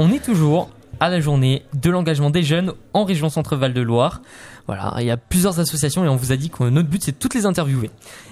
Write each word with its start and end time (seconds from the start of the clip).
on 0.00 0.10
est 0.12 0.24
toujours 0.24 0.70
à 0.98 1.08
la 1.08 1.20
journée 1.20 1.62
de 1.74 1.88
l'engagement 1.90 2.30
des 2.30 2.42
jeunes 2.42 2.72
en 2.94 3.04
région 3.04 3.28
Centre-Val 3.30 3.72
de 3.72 3.80
Loire. 3.80 4.20
Voilà, 4.66 4.94
il 4.98 5.04
y 5.06 5.10
a 5.10 5.16
plusieurs 5.16 5.58
associations 5.60 6.04
et 6.04 6.08
on 6.08 6.16
vous 6.16 6.32
a 6.32 6.36
dit 6.36 6.50
que 6.50 6.62
notre 6.64 6.88
but 6.88 7.02
c'est 7.02 7.12
de 7.12 7.16
toutes 7.16 7.34
les 7.34 7.46
interviewer. 7.46 7.90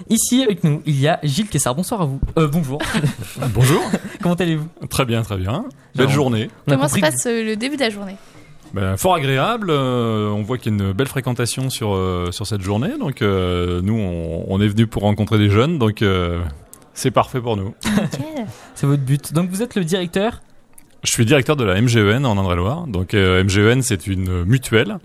Ici 0.08 0.42
avec 0.42 0.64
nous, 0.64 0.82
il 0.86 0.98
y 1.00 1.08
a 1.08 1.18
Gilles 1.22 1.48
Kessard. 1.48 1.74
Bonsoir 1.74 2.02
à 2.02 2.04
vous. 2.06 2.20
Euh, 2.38 2.46
bonjour. 2.48 2.80
Bonjour. 3.54 3.80
Comment 4.22 4.34
allez-vous? 4.34 4.66
Très 4.90 5.04
bien, 5.04 5.22
très 5.22 5.36
bien. 5.36 5.64
Belle 5.94 6.06
Alors, 6.06 6.10
journée. 6.14 6.50
Comment 6.68 6.88
se 6.88 6.96
que- 6.96 7.00
passe 7.00 7.26
euh, 7.26 7.42
le 7.44 7.56
début 7.56 7.76
de 7.76 7.82
la 7.82 7.90
journée? 7.90 8.16
Ben, 8.74 8.96
fort 8.96 9.14
agréable. 9.14 9.68
euh, 9.70 10.28
on 10.30 10.42
voit 10.42 10.58
qu'il 10.58 10.72
y 10.72 10.80
a 10.80 10.84
une 10.86 10.92
belle 10.92 11.06
fréquentation 11.08 11.70
sur 11.70 11.94
euh, 11.94 12.30
sur 12.32 12.46
cette 12.46 12.60
journée. 12.60 12.98
Donc 12.98 13.22
euh, 13.22 13.80
nous, 13.82 13.94
on, 13.98 14.44
on 14.48 14.60
est 14.60 14.68
venu 14.68 14.86
pour 14.86 15.02
rencontrer 15.02 15.38
des 15.38 15.48
jeunes. 15.50 15.78
Donc 15.78 16.02
euh, 16.02 16.42
c'est 16.92 17.10
parfait 17.10 17.40
pour 17.40 17.56
nous. 17.56 17.74
C'est 18.74 18.86
votre 18.86 19.02
but. 19.02 19.32
Donc 19.32 19.48
vous 19.50 19.62
êtes 19.62 19.74
le 19.74 19.84
directeur 19.84 20.42
Je 21.04 21.12
suis 21.12 21.24
directeur 21.24 21.56
de 21.56 21.64
la 21.64 21.80
MGEN 21.80 22.26
en 22.26 22.36
Indre-et-Loire. 22.38 22.86
Donc 22.86 23.14
euh, 23.14 23.44
MGEN, 23.44 23.82
c'est 23.82 24.06
une 24.06 24.44
mutuelle 24.44 24.98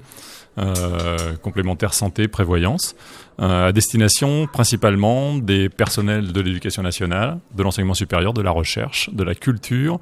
euh, 0.59 1.35
complémentaire 1.41 1.95
santé 1.95 2.27
prévoyance 2.27 2.95
euh, 3.39 3.69
à 3.69 3.71
destination 3.71 4.45
principalement 4.45 5.35
des 5.35 5.67
personnels 5.67 6.31
de 6.31 6.41
l'éducation 6.41 6.83
nationale, 6.83 7.39
de 7.55 7.63
l'enseignement 7.63 7.95
supérieur, 7.95 8.33
de 8.33 8.41
la 8.43 8.51
recherche, 8.51 9.09
de 9.11 9.23
la 9.23 9.33
culture, 9.33 9.99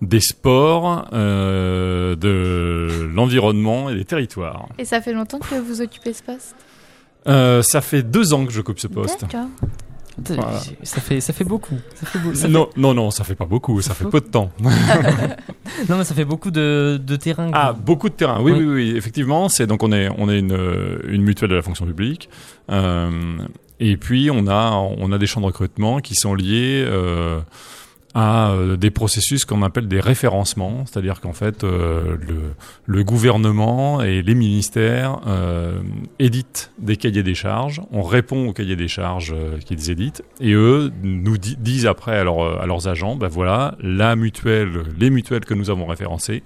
des 0.00 0.20
sports, 0.20 1.08
euh, 1.12 2.14
de 2.14 3.10
l'environnement 3.12 3.90
et 3.90 3.96
des 3.96 4.04
territoires. 4.04 4.68
Et 4.78 4.84
ça 4.84 5.00
fait 5.00 5.12
longtemps 5.12 5.40
que 5.40 5.56
vous 5.56 5.80
occupez 5.80 6.12
ce 6.12 6.22
poste? 6.22 6.54
Ça 7.66 7.80
fait 7.80 8.04
deux 8.04 8.32
ans 8.32 8.46
que 8.46 8.52
j'occupe 8.52 8.78
ce 8.78 8.86
poste. 8.86 9.22
D'accord. 9.22 9.48
Voilà. 10.26 10.60
Ça 10.82 11.00
fait 11.00 11.20
ça 11.20 11.32
fait 11.32 11.44
beaucoup. 11.44 11.76
Ça 11.94 12.06
fait 12.06 12.18
beau- 12.18 12.34
ça 12.34 12.46
fait- 12.46 12.52
Non, 12.52 12.68
non, 12.76 12.94
non, 12.94 13.10
ça 13.10 13.24
fait 13.24 13.34
pas 13.34 13.44
beaucoup, 13.46 13.80
ça 13.80 13.94
fait 13.94 14.04
peu 14.06 14.20
de 14.20 14.26
temps. 14.26 14.50
Non 15.88 15.96
mais 15.98 16.04
ça 16.04 16.14
fait 16.14 16.24
beaucoup 16.24 16.50
de, 16.50 17.00
de 17.02 17.16
terrain. 17.16 17.50
Ah, 17.52 17.72
beaucoup 17.72 18.08
de 18.08 18.14
terrain. 18.14 18.40
Oui, 18.42 18.52
Oui. 18.52 18.58
oui, 18.64 18.66
oui, 18.90 18.94
effectivement. 18.96 19.48
C'est 19.48 19.66
donc 19.66 19.82
on 19.82 19.92
est 19.92 20.08
on 20.18 20.28
est 20.28 20.38
une 20.40 20.56
une 21.08 21.22
mutuelle 21.22 21.50
de 21.50 21.54
la 21.54 21.62
fonction 21.62 21.86
publique. 21.86 22.28
Euh, 22.70 23.10
et 23.80 23.96
puis 23.96 24.30
on 24.30 24.48
a 24.48 24.70
on 24.72 25.12
a 25.12 25.18
des 25.18 25.26
champs 25.26 25.40
de 25.40 25.46
recrutement 25.46 26.00
qui 26.00 26.14
sont 26.14 26.34
liés 26.34 26.84
euh, 26.86 27.40
à 28.14 28.50
euh, 28.52 28.76
des 28.76 28.90
processus 28.90 29.44
qu'on 29.44 29.62
appelle 29.62 29.86
des 29.86 30.00
référencements, 30.00 30.84
c'est-à-dire 30.86 31.20
qu'en 31.20 31.32
fait 31.34 31.62
euh, 31.62 32.16
le 32.86 33.04
gouvernement 33.04 34.00
et 34.02 34.22
les 34.22 34.34
ministères 34.34 35.20
euh, 35.26 35.80
éditent 36.18 36.72
des 36.78 36.96
cahiers 36.96 37.22
des 37.22 37.34
charges. 37.34 37.82
On 37.92 38.02
répond 38.02 38.48
aux 38.48 38.52
cahiers 38.52 38.76
des 38.76 38.88
charges 38.88 39.34
qu'ils 39.66 39.90
éditent 39.90 40.22
et 40.40 40.52
eux 40.52 40.90
nous 41.02 41.36
di- 41.38 41.56
disent 41.56 41.86
après 41.86 42.16
à, 42.18 42.24
leurs- 42.24 42.88
agents, 42.88 43.16
ben 43.16 43.28
voilà, 43.28 43.74
la 43.80 44.16
mutuelle, 44.16 44.84
les 44.98 45.10
mutuelles 45.10 45.44
que 45.44 45.54
nous 45.54 45.68
avons 45.70 45.86
référencées 45.86 46.42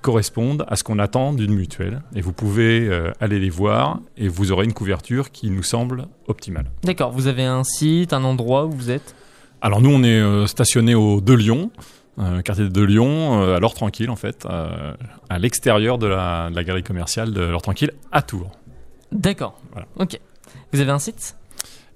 correspondent 0.00 0.64
à 0.68 0.76
ce 0.76 0.84
qu'on 0.84 0.98
attend 1.00 1.32
d'une 1.32 1.52
mutuelle. 1.54 2.02
Et 2.14 2.20
vous 2.20 2.32
pouvez 2.32 2.88
aller 3.20 3.40
les 3.40 3.50
voir 3.50 3.98
et 4.16 4.28
vous 4.28 4.52
aurez 4.52 4.64
une 4.64 4.72
couverture 4.72 5.32
qui 5.32 5.50
nous 5.50 5.64
semble 5.64 6.06
optimale. 6.28 6.66
D'accord. 6.84 7.10
Vous 7.10 7.26
avez 7.26 7.42
un 7.44 7.64
site, 7.64 8.12
un 8.12 8.22
endroit 8.22 8.66
où 8.66 8.70
vous 8.70 8.90
êtes? 8.90 9.14
Alors 9.60 9.80
nous, 9.80 9.90
on 9.90 10.02
est 10.02 10.20
euh, 10.20 10.46
stationné 10.46 10.94
au 10.94 11.20
De 11.20 11.32
Lyon, 11.32 11.70
euh, 12.18 12.40
quartier 12.42 12.68
de 12.68 12.82
Lyon, 12.82 13.42
euh, 13.42 13.56
à 13.56 13.60
l'Or 13.60 13.74
Tranquille 13.74 14.10
en 14.10 14.16
fait, 14.16 14.46
euh, 14.46 14.94
à 15.28 15.38
l'extérieur 15.38 15.98
de 15.98 16.06
la, 16.06 16.50
de 16.50 16.54
la 16.56 16.64
galerie 16.64 16.82
commerciale 16.82 17.32
de 17.32 17.40
l'Or 17.40 17.62
Tranquille, 17.62 17.90
à 18.12 18.22
Tours. 18.22 18.50
D'accord. 19.12 19.60
Voilà. 19.72 19.86
Ok. 19.96 20.18
Vous 20.72 20.80
avez 20.80 20.90
un 20.90 20.98
site? 20.98 21.36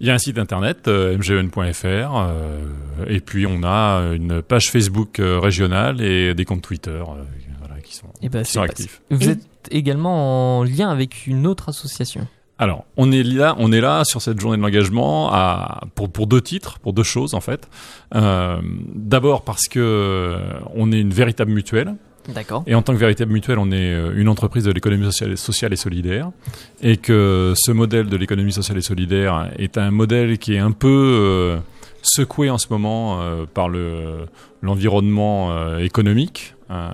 Il 0.00 0.06
y 0.06 0.10
a 0.10 0.14
un 0.14 0.18
site 0.18 0.38
internet, 0.38 0.88
euh, 0.88 1.18
mgen.fr, 1.18 1.84
euh, 1.84 2.58
et 3.06 3.20
puis 3.20 3.46
on 3.46 3.62
a 3.62 4.12
une 4.14 4.40
page 4.40 4.70
Facebook 4.70 5.18
euh, 5.20 5.38
régionale 5.38 6.00
et 6.00 6.32
des 6.34 6.44
comptes 6.46 6.62
Twitter 6.62 6.90
euh, 6.90 7.22
voilà, 7.58 7.80
qui 7.82 7.94
sont, 7.94 8.06
Eh 8.22 8.30
ben, 8.30 8.42
qui 8.42 8.52
sont 8.52 8.62
actifs. 8.62 9.02
Vous 9.10 9.28
Et- 9.28 9.32
êtes 9.32 9.46
également 9.70 10.58
en 10.60 10.64
lien 10.64 10.88
avec 10.88 11.26
une 11.26 11.46
autre 11.46 11.68
association? 11.68 12.26
Alors, 12.60 12.84
on 12.98 13.10
est 13.10 13.22
là, 13.22 13.56
on 13.58 13.72
est 13.72 13.80
là 13.80 14.04
sur 14.04 14.20
cette 14.20 14.38
journée 14.38 14.58
de 14.58 14.62
l'engagement 14.62 15.32
à, 15.32 15.80
pour, 15.94 16.10
pour 16.10 16.26
deux 16.26 16.42
titres, 16.42 16.78
pour 16.78 16.92
deux 16.92 17.02
choses 17.02 17.32
en 17.32 17.40
fait. 17.40 17.70
Euh, 18.14 18.60
D'abord 18.94 19.44
parce 19.44 19.66
que 19.66 20.36
on 20.74 20.92
est 20.92 21.00
une 21.00 21.14
véritable 21.14 21.52
mutuelle, 21.52 21.94
D'accord. 22.28 22.62
et 22.66 22.74
en 22.74 22.82
tant 22.82 22.92
que 22.92 22.98
véritable 22.98 23.32
mutuelle, 23.32 23.58
on 23.58 23.70
est 23.72 23.94
euh, 23.94 24.12
une 24.14 24.28
entreprise 24.28 24.64
de 24.64 24.72
l'économie 24.72 25.06
sociale, 25.06 25.38
sociale 25.38 25.72
et 25.72 25.76
solidaire, 25.76 26.32
et 26.82 26.98
que 26.98 27.54
ce 27.56 27.72
modèle 27.72 28.10
de 28.10 28.16
l'économie 28.18 28.52
sociale 28.52 28.76
et 28.76 28.82
solidaire 28.82 29.50
est 29.58 29.78
un 29.78 29.90
modèle 29.90 30.36
qui 30.36 30.52
est 30.54 30.58
un 30.58 30.72
peu 30.72 30.88
euh, 31.18 31.58
secoué 32.02 32.50
en 32.50 32.58
ce 32.58 32.66
moment 32.68 33.22
euh, 33.22 33.46
par 33.46 33.70
le 33.70 34.26
l'environnement 34.60 35.78
économique. 35.78 36.54
Euh, 36.70 36.90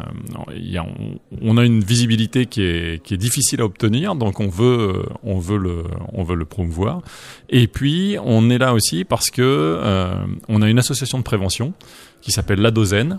on, 1.43 1.59
a 1.59 1.65
une 1.65 1.81
visibilité 1.81 2.47
qui 2.47 2.63
est, 2.63 3.13
difficile 3.15 3.61
à 3.61 3.65
obtenir, 3.65 4.15
donc 4.15 4.41
on 4.41 4.49
veut, 4.49 5.05
euh, 5.05 5.07
on 5.23 5.39
veut 5.39 5.59
le, 5.59 5.85
on 6.15 6.23
veut 6.23 6.37
le 6.37 6.47
promouvoir. 6.47 7.03
Et 7.51 7.67
puis 7.67 8.17
on 8.25 8.49
est 8.49 8.59
là 8.59 8.73
aussi 8.73 9.05
parce 9.05 9.29
que 9.31 9.43
euh, 9.43 10.15
on 10.49 10.63
a 10.63 10.71
une 10.71 10.79
association 10.79 11.19
de 11.19 11.25
prévention 11.25 11.75
qui 12.23 12.33
s'appelle 12.33 12.61
l'ADOZEN. 12.61 13.19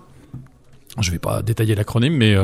Je 0.99 1.11
vais 1.11 1.19
pas 1.19 1.43
détailler 1.43 1.75
l'acronyme, 1.75 2.15
mais 2.15 2.35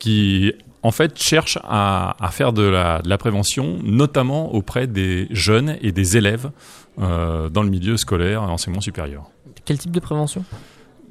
qui 0.00 0.52
en 0.82 0.90
fait 0.90 1.16
cherche 1.16 1.56
à, 1.62 2.16
faire 2.32 2.52
de 2.52 2.64
la, 2.64 3.18
prévention, 3.18 3.78
notamment 3.84 4.52
auprès 4.52 4.88
des 4.88 5.28
jeunes 5.30 5.76
et 5.80 5.92
des 5.92 6.16
élèves 6.16 6.50
dans 6.98 7.62
le 7.62 7.68
milieu 7.68 7.96
scolaire 7.96 8.42
et 8.42 8.46
enseignement 8.46 8.80
supérieur 8.80 9.30
Quel 9.64 9.78
type 9.78 9.92
de 9.92 10.00
prévention? 10.00 10.44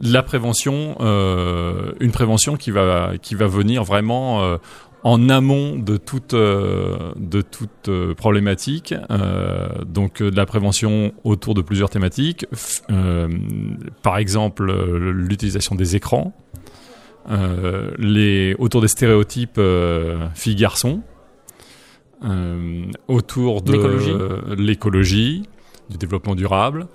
La 0.04 0.22
prévention, 0.24 0.96
euh, 1.00 1.94
une 2.00 2.12
prévention 2.12 2.58
qui 2.58 2.72
va 2.72 3.14
qui 3.22 3.36
va 3.36 3.48
venir 3.48 3.84
vraiment 3.84 4.44
euh, 4.44 4.58
en 5.04 5.30
amont 5.30 5.78
de 5.78 5.98
toute 5.98 6.34
euh, 6.34 7.14
de 7.16 7.42
toute 7.42 7.88
euh, 7.90 8.14
problématique. 8.14 8.94
Euh, 9.10 9.70
donc 9.86 10.22
de 10.22 10.36
la 10.36 10.46
prévention 10.46 11.14
autour 11.24 11.54
de 11.54 11.62
plusieurs 11.62 11.90
thématiques. 11.90 12.46
Par 14.02 14.18
exemple, 14.18 14.72
l'utilisation 15.12 15.76
des 15.76 15.96
écrans, 15.96 16.34
les 17.98 18.56
autour 18.60 18.82
des 18.82 18.88
stéréotypes 18.88 19.60
filles 20.36 20.56
garçons, 20.56 21.02
euh, 22.26 22.86
autour 23.08 23.62
de 23.62 24.56
l'écologie, 24.56 25.44
du 25.90 25.98
développement 25.98 26.36
durable. 26.36 26.88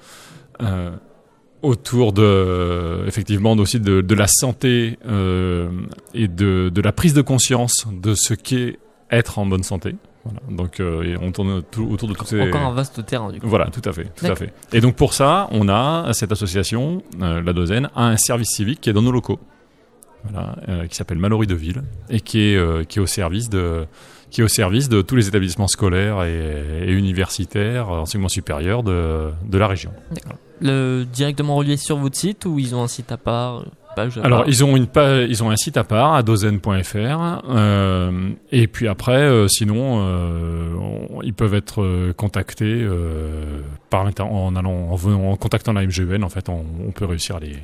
Autour 1.62 2.12
de 2.12 3.02
effectivement 3.06 3.52
aussi 3.54 3.80
de, 3.80 4.00
de 4.00 4.14
la 4.14 4.26
santé 4.28 4.98
euh, 5.08 5.68
et 6.14 6.28
de, 6.28 6.68
de 6.72 6.80
la 6.80 6.92
prise 6.92 7.14
de 7.14 7.22
conscience 7.22 7.86
de 7.92 8.14
ce 8.14 8.34
qu'est 8.34 8.78
être 9.10 9.38
en 9.40 9.46
bonne 9.46 9.64
santé. 9.64 9.96
Voilà. 10.24 10.40
Donc 10.50 10.78
euh, 10.78 11.02
et 11.02 11.16
on 11.20 11.32
tourne 11.32 11.62
tout- 11.70 11.88
autour 11.90 12.08
de 12.08 12.14
toutes 12.14 12.28
ces 12.28 12.40
Encore 12.40 12.60
un 12.60 12.74
vaste 12.74 13.04
terrain 13.06 13.32
du 13.32 13.40
coup. 13.40 13.48
voilà, 13.48 13.66
tout 13.70 13.82
à 13.84 13.92
fait, 13.92 14.06
tout 14.14 14.26
à 14.26 14.36
fait. 14.36 14.52
Et 14.72 14.80
donc 14.80 14.94
pour 14.94 15.14
ça, 15.14 15.48
on 15.50 15.68
a 15.68 16.12
cette 16.12 16.30
association, 16.30 17.02
euh, 17.22 17.42
la 17.42 17.52
Dozaine, 17.52 17.88
a 17.96 18.04
un 18.06 18.16
service 18.16 18.50
civique 18.50 18.80
qui 18.80 18.90
est 18.90 18.92
dans 18.92 19.02
nos 19.02 19.12
locaux, 19.12 19.40
voilà, 20.30 20.56
euh, 20.68 20.86
qui 20.86 20.94
s'appelle 20.96 21.18
Mallory 21.18 21.46
de 21.46 21.54
Ville 21.54 21.82
et 22.10 22.20
qui 22.20 22.40
est 22.40 22.56
euh, 22.56 22.84
qui 22.84 22.98
est 22.98 23.02
au 23.02 23.06
service 23.06 23.48
de 23.50 23.84
qui 24.30 24.42
est 24.42 24.44
au 24.44 24.48
service 24.48 24.88
de 24.90 25.00
tous 25.00 25.16
les 25.16 25.26
établissements 25.28 25.68
scolaires 25.68 26.22
et, 26.24 26.86
et 26.86 26.92
universitaires, 26.92 27.88
enseignement 27.88 28.28
supérieur 28.28 28.82
de, 28.82 29.30
de 29.48 29.58
la 29.58 29.66
région. 29.66 29.90
Le, 30.60 31.04
directement 31.10 31.56
relié 31.56 31.76
sur 31.76 31.96
votre 31.96 32.16
site 32.16 32.44
ou 32.44 32.58
ils 32.58 32.74
ont 32.74 32.82
un 32.82 32.88
site 32.88 33.10
à 33.12 33.16
part 33.16 33.64
Alors 34.22 34.44
ils 34.46 34.62
ont 34.64 34.76
une 34.76 34.86
ils 35.28 35.42
ont 35.42 35.50
un 35.50 35.56
site 35.56 35.76
à 35.76 35.84
part 35.84 36.14
à 36.14 36.22
dozen.fr 36.22 37.42
euh, 37.48 38.30
et 38.52 38.66
puis 38.66 38.86
après 38.88 39.16
euh, 39.22 39.48
sinon 39.48 40.00
euh, 40.06 40.74
on- 40.74 41.22
ils 41.22 41.32
peuvent 41.34 41.54
être 41.54 42.12
contactés 42.12 42.86
par 43.90 44.06
en 44.20 44.56
allant 44.56 44.90
en, 44.92 45.12
en 45.12 45.36
contactant 45.36 45.72
la 45.72 45.84
MGEN 45.86 46.22
en 46.22 46.28
fait 46.28 46.48
on, 46.48 46.64
on 46.86 46.90
peut 46.92 47.06
réussir 47.06 47.36
à 47.36 47.40
les 47.40 47.56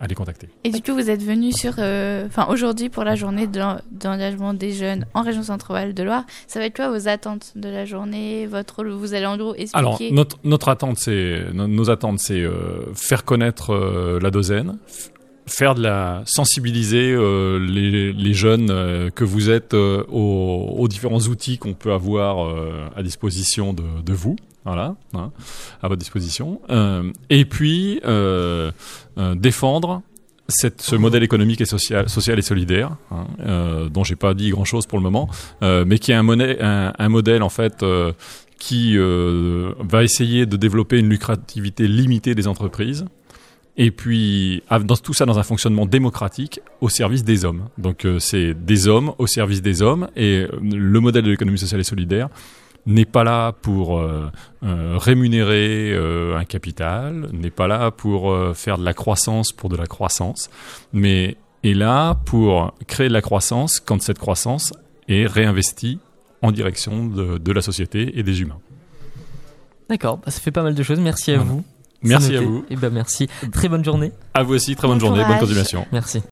à 0.00 0.06
les 0.06 0.14
contacter. 0.14 0.48
Et 0.64 0.70
du 0.70 0.80
coup, 0.82 0.92
vous 0.94 1.10
êtes 1.10 1.22
venu 1.22 1.52
sur, 1.52 1.74
euh, 1.78 2.26
enfin 2.26 2.46
aujourd'hui 2.50 2.88
pour 2.88 3.04
la 3.04 3.16
journée 3.16 3.46
de 3.46 3.60
d'engagement 3.90 4.54
des 4.54 4.72
jeunes 4.72 5.06
en 5.14 5.22
région 5.22 5.42
Centre-Val 5.42 5.92
de 5.94 6.02
Loire. 6.02 6.24
Ça 6.46 6.60
va 6.60 6.66
être 6.66 6.76
quoi 6.76 6.88
vos 6.90 7.08
attentes 7.08 7.52
de 7.56 7.68
la 7.68 7.84
journée 7.84 8.46
Votre 8.46 8.76
rôle? 8.76 8.90
Vous 8.90 9.14
allez 9.14 9.26
en 9.26 9.36
gros 9.36 9.54
expliquer. 9.54 9.76
Alors 9.78 9.98
notre 10.12 10.38
notre 10.44 10.68
attente 10.68 10.98
c'est 10.98 11.46
no- 11.52 11.66
nos 11.66 11.90
attentes 11.90 12.20
c'est 12.20 12.40
euh, 12.42 12.92
faire 12.94 13.24
connaître 13.24 13.72
euh, 13.74 14.18
la 14.22 14.30
dozaine, 14.30 14.78
f- 14.88 15.10
faire 15.48 15.74
de 15.74 15.82
la 15.82 16.22
sensibiliser 16.26 17.12
euh, 17.12 17.58
les, 17.58 18.12
les 18.12 18.34
jeunes 18.34 18.70
euh, 18.70 19.10
que 19.10 19.24
vous 19.24 19.50
êtes 19.50 19.74
euh, 19.74 20.04
aux, 20.08 20.74
aux 20.78 20.88
différents 20.88 21.20
outils 21.20 21.58
qu'on 21.58 21.74
peut 21.74 21.92
avoir 21.92 22.46
euh, 22.46 22.88
à 22.96 23.02
disposition 23.02 23.72
de, 23.72 23.82
de 24.04 24.12
vous. 24.12 24.36
Voilà, 24.64 24.96
hein, 25.14 25.30
à 25.82 25.88
votre 25.88 25.98
disposition. 25.98 26.60
Euh, 26.68 27.10
et 27.30 27.46
puis 27.46 28.00
euh, 28.04 28.70
défendre 29.34 30.02
cette, 30.48 30.82
ce 30.82 30.94
modèle 30.94 31.22
économique 31.22 31.60
et 31.62 31.64
social, 31.64 32.08
social 32.08 32.38
et 32.38 32.42
solidaire, 32.42 32.96
hein, 33.10 33.26
euh, 33.40 33.88
dont 33.88 34.04
j'ai 34.04 34.16
pas 34.16 34.34
dit 34.34 34.50
grand 34.50 34.64
chose 34.64 34.86
pour 34.86 34.98
le 34.98 35.04
moment, 35.04 35.28
euh, 35.62 35.84
mais 35.86 35.98
qui 35.98 36.12
est 36.12 36.14
un, 36.14 36.22
monnaie, 36.22 36.58
un, 36.60 36.92
un 36.98 37.08
modèle 37.08 37.42
en 37.42 37.48
fait 37.48 37.82
euh, 37.82 38.12
qui 38.58 38.98
va 38.98 40.02
essayer 40.02 40.44
de 40.44 40.56
développer 40.56 40.98
une 40.98 41.08
lucrativité 41.08 41.86
limitée 41.86 42.34
des 42.34 42.48
entreprises 42.48 43.06
et 43.78 43.90
puis 43.92 44.62
dans 44.84 44.96
tout 44.96 45.14
ça 45.14 45.24
dans 45.24 45.38
un 45.38 45.42
fonctionnement 45.44 45.86
démocratique 45.86 46.60
au 46.80 46.88
service 46.88 47.24
des 47.24 47.44
hommes. 47.44 47.68
Donc 47.78 48.04
euh, 48.04 48.18
c'est 48.18 48.52
des 48.52 48.88
hommes 48.88 49.12
au 49.18 49.26
service 49.26 49.62
des 49.62 49.80
hommes 49.82 50.08
et 50.16 50.40
euh, 50.40 50.48
le 50.60 51.00
modèle 51.00 51.22
de 51.24 51.30
l'économie 51.30 51.58
sociale 51.58 51.80
et 51.80 51.84
solidaire 51.84 52.28
n'est 52.86 53.04
pas 53.04 53.22
là 53.22 53.52
pour 53.52 53.98
euh, 53.98 54.30
euh, 54.64 54.96
rémunérer 54.98 55.94
un 56.36 56.44
capital, 56.44 57.28
n'est 57.32 57.50
pas 57.50 57.66
là 57.68 57.90
pour 57.90 58.34
faire 58.56 58.78
de 58.78 58.84
la 58.84 58.94
croissance 58.94 59.52
pour 59.52 59.68
de 59.68 59.76
la 59.76 59.86
croissance, 59.86 60.50
mais 60.92 61.36
est 61.64 61.74
là 61.74 62.14
pour 62.26 62.72
créer 62.86 63.08
de 63.08 63.12
la 63.12 63.20
croissance 63.22 63.78
quand 63.80 64.00
cette 64.02 64.18
croissance 64.18 64.72
est 65.08 65.26
réinvestie 65.26 65.98
en 66.42 66.50
direction 66.52 67.06
de, 67.06 67.38
de 67.38 67.52
la 67.52 67.62
société 67.62 68.18
et 68.18 68.22
des 68.22 68.40
humains. 68.42 68.58
D'accord, 69.90 70.18
bah, 70.18 70.30
ça 70.30 70.40
fait 70.40 70.50
pas 70.52 70.62
mal 70.62 70.74
de 70.74 70.82
choses. 70.82 71.00
Merci 71.00 71.32
à 71.32 71.36
Voilà. 71.38 71.50
vous. 71.50 71.64
Merci 72.02 72.36
à 72.36 72.40
vous. 72.40 72.64
Et 72.70 72.76
ben 72.76 72.90
merci. 72.90 73.28
Très 73.52 73.68
bonne 73.68 73.84
journée. 73.84 74.12
À 74.34 74.42
vous 74.42 74.54
aussi, 74.54 74.76
très 74.76 74.86
bonne 74.86 74.98
Bon 74.98 75.06
journée, 75.06 75.24
bonne 75.24 75.38
continuation. 75.38 75.86
Merci. 75.92 76.22